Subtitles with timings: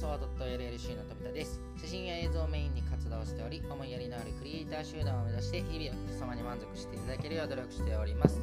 [0.00, 1.60] ソワ .llc の富田です。
[1.76, 8.40] 写真や映像をメインに活動しており思いやりのあるクリエイター集団を目指して日々お客様に満足していただけるよう努力しております、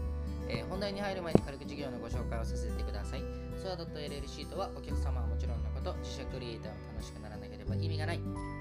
[0.49, 3.23] えー本題に入る前に軽く授業のご紹介をさせてください。
[3.57, 8.19] ソワ .llc とはお客様はもちろんのこと自社クリエイターを楽しくならなければ意味がない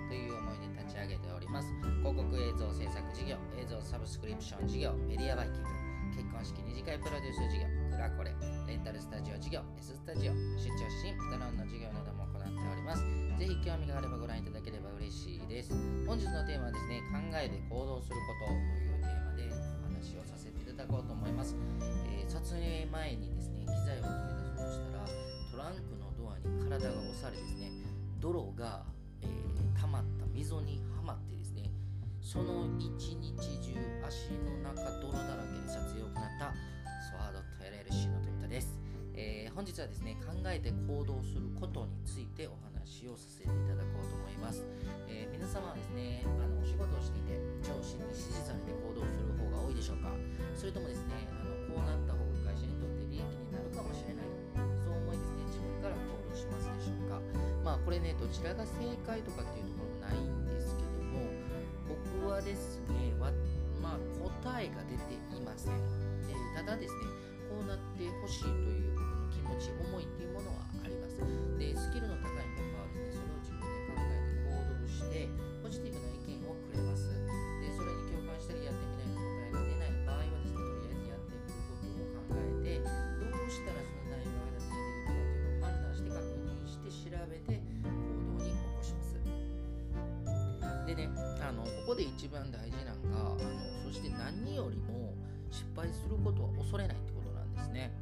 [0.09, 1.69] という思いで立ち上げております。
[2.01, 8.35] 広告映像制作事業映像サブスクリプション事業メディアバイキング結婚式二次会プロデュース事業クラコレ
[8.67, 13.03] レンタルスタジオ事業 S スタジオ出張写真ドローンの事業なども行っております。
[13.39, 15.73] ぜひ興味があればご覧いただければ嬉しいです。
[16.07, 21.57] 本日のテーマはですね考えて行動することというテーマでお話をさせていただこうと思います、
[22.11, 25.07] えー撮影前にですね機材を取り出そうとしたら
[25.51, 27.71] トランクのドアに体が押されですね
[28.21, 28.83] 泥が、
[29.23, 31.46] えー溜まった溝にはまってですね
[32.27, 32.91] その一
[33.23, 36.51] 日中足の中泥だらけで撮影を行った
[36.99, 38.75] スワード .llc の富田です、
[39.15, 44.67] えー本日はですね考えて行動することについてお話をさせていただこうと思います、
[45.07, 50.11] えー皆様はですねあのお仕事をしていて上司に指示されて行動する方が多いでしょうか？
[50.59, 54.29] それともですねあのこうなった方が会社にとって利益になるかもしれない。
[54.83, 57.23] そう思いですね自分から行動しますでしょうか？
[57.63, 59.76] まあこれねどちらが正解とかっていうと
[64.43, 65.75] 答えが出ていません、
[66.29, 67.05] えーただですね
[67.53, 71.21] こうなってほしいという僕の気持ち思いっていうものはあります。
[71.61, 75.29] でスキルの高いメンバーはですねそれを自分で考えて行動して
[75.63, 77.13] ポジティブな意見をくれます。
[77.61, 87.93] でそれに共感したりやってみないと答えが出ない場合はですねとりあえずやってみることを考えてどうしたらその内容が達成できるかというのを判断して確認して調べて行
[88.33, 89.21] 動に起こします。
[90.89, 91.13] でね
[91.45, 95.15] あのここで一番大事なのがあのそして何よりも
[95.49, 97.95] 失敗することは恐れないってことなんですね。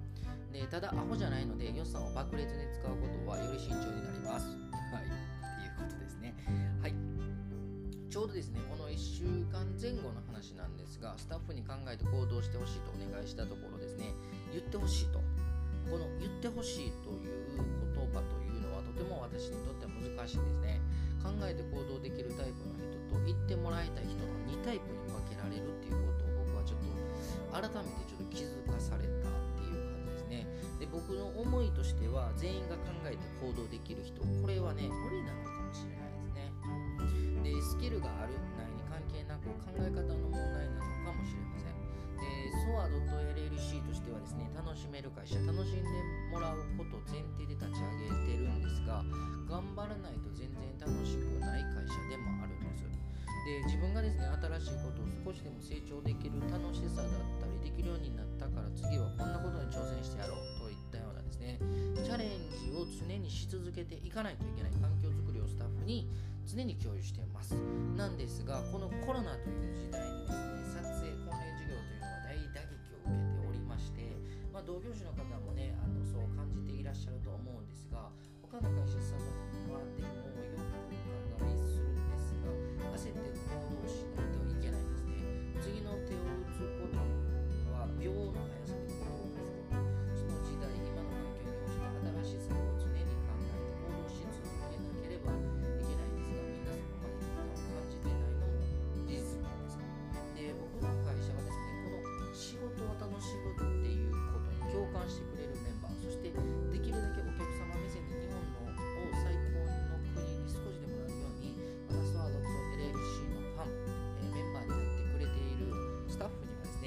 [0.51, 4.49] でただアホじゃないので予算を爆裂に使うことはより慎重になります。
[4.49, 5.05] はい。
[5.05, 5.13] っ
[5.61, 6.33] ていうことですね。
[6.81, 6.95] はい。
[8.09, 14.09] ちょうどですねこの1週間前後の話なんですがスタッフに考えて行動してほしいとお願いしたところですね。
[14.57, 15.21] 言ってほしいと。
[15.91, 17.61] この言ってほしいという
[17.93, 20.81] 言葉というのはとても私にとっては難しいですね。
[21.21, 22.44] 考えて行動できるタ
[30.95, 36.55] 僕の思いとしては全員が考えて行動できる人これはね無理なのかもしれないですね。
[37.43, 41.75] でスキルがあるないに関係なく考え方の問題なのかもしれません。
[42.15, 42.23] で
[42.63, 45.91] ソア .llc としてはですね楽しめる会社楽しんで
[46.31, 49.03] もらうことを前提で立ち上げてるんですが
[49.51, 52.87] 頑張らないと全然楽しくない会社でもあるんです。
[53.45, 54.31] で自分がですね
[54.63, 56.24] 新しいことを少しでも成長でき
[63.25, 66.07] にし続けていかないといけない環境づくりをスタッフに
[66.45, 67.57] 常に共有しています。
[67.97, 74.13] なんですがこのコロナという時代にですね撮影婚礼事業というのは大打撃を受けておりまして、
[74.53, 78.13] まあ、同業種の方もねあのそう感じていらっしゃると思うんですが
[78.45, 79.25] 他の会社さん
[79.73, 80.14] はでもよく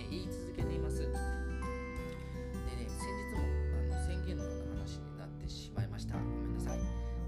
[0.10, 1.00] 言い続けています。
[1.00, 1.14] でね
[2.88, 3.44] 先日も
[3.94, 6.16] あの宣言のような話になってしまいました。
[6.16, 6.80] ごめんなさい。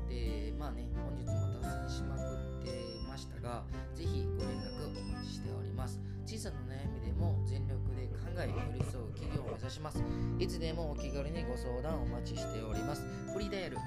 [0.10, 1.32] でまあね本日も
[1.62, 2.72] 脱線しまくって
[3.08, 3.64] ましたが
[3.96, 6.00] ぜひご連絡お待ちしております。
[6.26, 10.04] 小さな悩みでも全力で考え寄り添う企業を目指します。
[10.38, 13.04] いつでもお気軽にご相談お待ちしております。
[13.34, 13.78] フリーダイヤル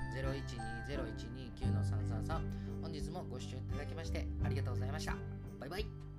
[0.91, 2.41] 0120129333
[2.83, 5.17] 本日もご視聴いただきましてありがとうございました。
[5.61, 6.12] バイバイ。